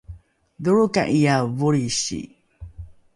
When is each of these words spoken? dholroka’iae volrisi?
dholroka’iae 0.63 1.45
volrisi? 1.57 2.21